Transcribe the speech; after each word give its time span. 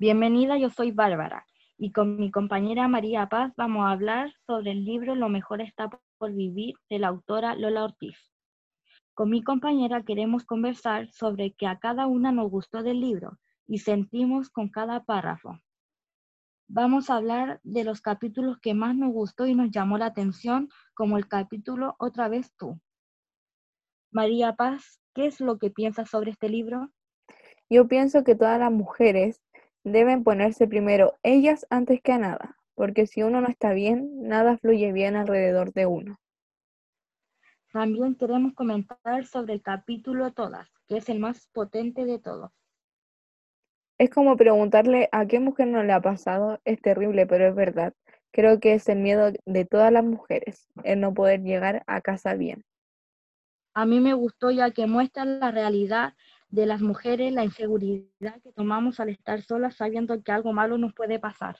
Bienvenida, 0.00 0.56
yo 0.56 0.70
soy 0.70 0.92
Bárbara 0.92 1.44
y 1.76 1.92
con 1.92 2.16
mi 2.16 2.30
compañera 2.30 2.88
María 2.88 3.28
Paz 3.28 3.52
vamos 3.58 3.84
a 3.84 3.90
hablar 3.90 4.32
sobre 4.46 4.70
el 4.70 4.82
libro 4.86 5.14
Lo 5.14 5.28
mejor 5.28 5.60
está 5.60 5.90
por 6.16 6.32
vivir 6.32 6.74
de 6.88 6.98
la 6.98 7.08
autora 7.08 7.54
Lola 7.54 7.84
Ortiz. 7.84 8.16
Con 9.12 9.28
mi 9.28 9.42
compañera 9.42 10.02
queremos 10.02 10.46
conversar 10.46 11.12
sobre 11.12 11.52
que 11.52 11.66
a 11.66 11.78
cada 11.78 12.06
una 12.06 12.32
nos 12.32 12.50
gustó 12.50 12.82
del 12.82 12.98
libro 12.98 13.38
y 13.66 13.80
sentimos 13.80 14.48
con 14.48 14.70
cada 14.70 15.04
párrafo. 15.04 15.60
Vamos 16.66 17.10
a 17.10 17.16
hablar 17.16 17.60
de 17.62 17.84
los 17.84 18.00
capítulos 18.00 18.56
que 18.58 18.72
más 18.72 18.96
nos 18.96 19.12
gustó 19.12 19.46
y 19.46 19.54
nos 19.54 19.70
llamó 19.70 19.98
la 19.98 20.06
atención, 20.06 20.70
como 20.94 21.18
el 21.18 21.28
capítulo 21.28 21.96
Otra 21.98 22.30
vez 22.30 22.54
tú. 22.56 22.80
María 24.10 24.54
Paz, 24.54 24.98
¿qué 25.14 25.26
es 25.26 25.42
lo 25.42 25.58
que 25.58 25.68
piensas 25.68 26.08
sobre 26.08 26.30
este 26.30 26.48
libro? 26.48 26.90
Yo 27.68 27.86
pienso 27.86 28.24
que 28.24 28.34
todas 28.34 28.58
las 28.58 28.72
mujeres 28.72 29.42
Deben 29.90 30.22
ponerse 30.22 30.68
primero 30.68 31.18
ellas 31.24 31.66
antes 31.68 32.00
que 32.00 32.12
a 32.12 32.18
nada, 32.18 32.56
porque 32.76 33.08
si 33.08 33.24
uno 33.24 33.40
no 33.40 33.48
está 33.48 33.72
bien, 33.72 34.22
nada 34.22 34.56
fluye 34.56 34.92
bien 34.92 35.16
alrededor 35.16 35.72
de 35.72 35.86
uno. 35.86 36.20
También 37.72 38.14
queremos 38.14 38.54
comentar 38.54 39.26
sobre 39.26 39.54
el 39.54 39.62
capítulo 39.62 40.32
Todas, 40.32 40.68
que 40.86 40.98
es 40.98 41.08
el 41.08 41.18
más 41.18 41.48
potente 41.48 42.04
de 42.04 42.20
todos. 42.20 42.52
Es 43.98 44.10
como 44.10 44.36
preguntarle 44.36 45.08
a 45.10 45.26
qué 45.26 45.40
mujer 45.40 45.66
no 45.66 45.82
le 45.82 45.92
ha 45.92 46.00
pasado, 46.00 46.60
es 46.64 46.80
terrible, 46.80 47.26
pero 47.26 47.48
es 47.48 47.54
verdad. 47.56 47.92
Creo 48.30 48.60
que 48.60 48.74
es 48.74 48.88
el 48.88 49.00
miedo 49.00 49.32
de 49.44 49.64
todas 49.64 49.90
las 49.90 50.04
mujeres, 50.04 50.68
el 50.84 51.00
no 51.00 51.12
poder 51.14 51.42
llegar 51.42 51.82
a 51.88 52.00
casa 52.00 52.34
bien. 52.34 52.64
A 53.74 53.86
mí 53.86 53.98
me 53.98 54.14
gustó 54.14 54.52
ya 54.52 54.70
que 54.70 54.86
muestra 54.86 55.24
la 55.24 55.50
realidad 55.50 56.14
de 56.50 56.66
las 56.66 56.80
mujeres, 56.80 57.32
la 57.32 57.44
inseguridad 57.44 58.40
que 58.42 58.52
tomamos 58.52 59.00
al 59.00 59.08
estar 59.08 59.42
solas 59.42 59.76
sabiendo 59.76 60.20
que 60.22 60.32
algo 60.32 60.52
malo 60.52 60.78
nos 60.78 60.92
puede 60.94 61.18
pasar. 61.18 61.56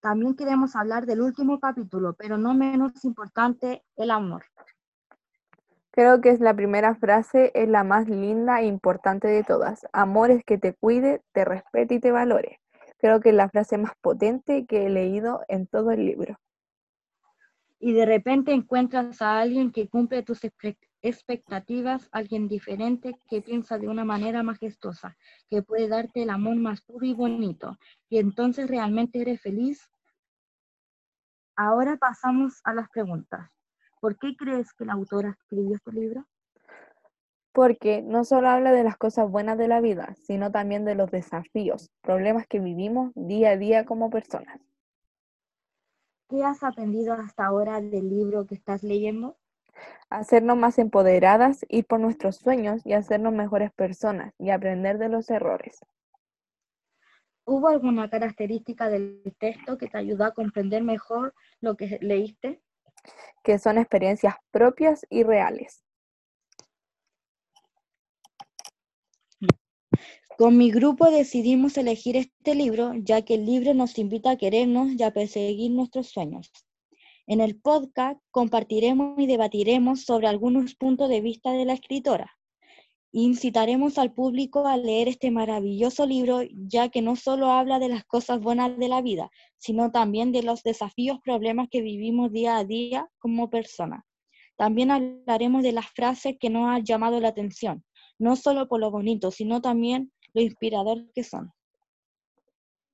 También 0.00 0.36
queremos 0.36 0.76
hablar 0.76 1.06
del 1.06 1.22
último 1.22 1.58
capítulo, 1.58 2.14
pero 2.14 2.38
no 2.38 2.54
menos 2.54 3.04
importante, 3.04 3.82
el 3.96 4.10
amor. 4.10 4.44
Creo 5.90 6.20
que 6.20 6.28
es 6.28 6.40
la 6.40 6.54
primera 6.54 6.94
frase, 6.94 7.50
es 7.54 7.68
la 7.68 7.82
más 7.82 8.06
linda 8.06 8.60
e 8.60 8.66
importante 8.66 9.28
de 9.28 9.42
todas. 9.42 9.86
Amor 9.92 10.30
es 10.30 10.44
que 10.44 10.58
te 10.58 10.74
cuide, 10.74 11.22
te 11.32 11.46
respete 11.46 11.94
y 11.94 12.00
te 12.00 12.12
valore. 12.12 12.60
Creo 12.98 13.20
que 13.20 13.30
es 13.30 13.34
la 13.34 13.48
frase 13.48 13.78
más 13.78 13.92
potente 14.02 14.66
que 14.66 14.86
he 14.86 14.90
leído 14.90 15.40
en 15.48 15.66
todo 15.66 15.90
el 15.90 16.04
libro. 16.04 16.38
Y 17.78 17.94
de 17.94 18.04
repente 18.04 18.52
encuentras 18.52 19.22
a 19.22 19.40
alguien 19.40 19.72
que 19.72 19.88
cumple 19.88 20.22
tus 20.22 20.44
expectativas, 21.02 22.08
alguien 22.12 22.48
diferente 22.48 23.18
que 23.28 23.42
piensa 23.42 23.78
de 23.78 23.88
una 23.88 24.04
manera 24.04 24.42
majestuosa, 24.42 25.16
que 25.48 25.62
puede 25.62 25.88
darte 25.88 26.22
el 26.22 26.30
amor 26.30 26.56
más 26.56 26.80
puro 26.82 27.06
y 27.06 27.14
bonito, 27.14 27.78
y 28.08 28.18
entonces 28.18 28.68
realmente 28.68 29.20
eres 29.20 29.40
feliz. 29.40 29.88
Ahora 31.56 31.96
pasamos 31.96 32.60
a 32.64 32.74
las 32.74 32.88
preguntas. 32.90 33.50
¿Por 34.00 34.18
qué 34.18 34.36
crees 34.36 34.72
que 34.74 34.84
la 34.84 34.92
autora 34.92 35.30
escribió 35.30 35.74
este 35.74 35.92
libro? 35.92 36.26
Porque 37.52 38.02
no 38.02 38.24
solo 38.24 38.48
habla 38.48 38.72
de 38.72 38.84
las 38.84 38.98
cosas 38.98 39.30
buenas 39.30 39.56
de 39.56 39.68
la 39.68 39.80
vida, 39.80 40.14
sino 40.22 40.50
también 40.52 40.84
de 40.84 40.94
los 40.94 41.10
desafíos, 41.10 41.90
problemas 42.02 42.46
que 42.46 42.60
vivimos 42.60 43.12
día 43.14 43.50
a 43.50 43.56
día 43.56 43.86
como 43.86 44.10
personas. 44.10 44.60
¿Qué 46.28 46.44
has 46.44 46.62
aprendido 46.62 47.14
hasta 47.14 47.46
ahora 47.46 47.80
del 47.80 48.10
libro 48.10 48.46
que 48.46 48.56
estás 48.56 48.82
leyendo? 48.82 49.38
Hacernos 50.10 50.56
más 50.56 50.78
empoderadas, 50.78 51.64
ir 51.68 51.86
por 51.86 52.00
nuestros 52.00 52.36
sueños 52.36 52.82
y 52.84 52.92
hacernos 52.92 53.32
mejores 53.32 53.72
personas 53.72 54.34
y 54.38 54.50
aprender 54.50 54.98
de 54.98 55.08
los 55.08 55.30
errores. 55.30 55.80
¿Hubo 57.44 57.68
alguna 57.68 58.10
característica 58.10 58.88
del 58.88 59.22
texto 59.38 59.78
que 59.78 59.86
te 59.86 59.98
ayudó 59.98 60.24
a 60.24 60.34
comprender 60.34 60.82
mejor 60.82 61.32
lo 61.60 61.76
que 61.76 61.98
leíste? 62.00 62.60
Que 63.44 63.58
son 63.58 63.78
experiencias 63.78 64.34
propias 64.50 65.06
y 65.10 65.22
reales. 65.22 65.84
Con 70.36 70.58
mi 70.58 70.70
grupo 70.70 71.10
decidimos 71.10 71.78
elegir 71.78 72.16
este 72.16 72.54
libro 72.54 72.92
ya 72.94 73.22
que 73.22 73.36
el 73.36 73.46
libro 73.46 73.72
nos 73.72 73.96
invita 73.96 74.32
a 74.32 74.36
querernos 74.36 74.92
y 74.92 75.02
a 75.02 75.12
perseguir 75.12 75.70
nuestros 75.70 76.08
sueños. 76.08 76.52
En 77.28 77.40
el 77.40 77.60
podcast 77.60 78.20
compartiremos 78.30 79.18
y 79.18 79.26
debatiremos 79.26 80.04
sobre 80.04 80.28
algunos 80.28 80.76
puntos 80.76 81.08
de 81.08 81.20
vista 81.20 81.50
de 81.50 81.64
la 81.64 81.72
escritora. 81.72 82.30
Incitaremos 83.10 83.98
al 83.98 84.12
público 84.12 84.68
a 84.68 84.76
leer 84.76 85.08
este 85.08 85.32
maravilloso 85.32 86.06
libro, 86.06 86.42
ya 86.52 86.88
que 86.88 87.02
no 87.02 87.16
solo 87.16 87.50
habla 87.50 87.80
de 87.80 87.88
las 87.88 88.04
cosas 88.04 88.40
buenas 88.40 88.78
de 88.78 88.88
la 88.88 89.02
vida, 89.02 89.28
sino 89.58 89.90
también 89.90 90.30
de 90.30 90.44
los 90.44 90.62
desafíos, 90.62 91.18
problemas 91.24 91.66
que 91.68 91.80
vivimos 91.80 92.30
día 92.30 92.58
a 92.58 92.64
día 92.64 93.08
como 93.18 93.50
personas. 93.50 94.04
También 94.56 94.92
hablaremos 94.92 95.64
de 95.64 95.72
las 95.72 95.86
frases 95.86 96.36
que 96.38 96.48
nos 96.48 96.68
han 96.68 96.84
llamado 96.84 97.18
la 97.18 97.28
atención, 97.28 97.84
no 98.20 98.36
solo 98.36 98.68
por 98.68 98.78
lo 98.78 98.92
bonito, 98.92 99.32
sino 99.32 99.60
también 99.60 100.12
lo 100.32 100.42
inspirador 100.42 101.10
que 101.12 101.24
son. 101.24 101.50